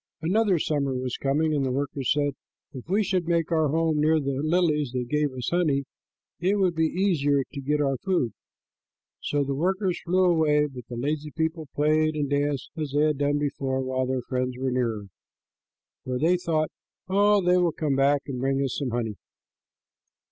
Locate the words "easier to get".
6.87-7.79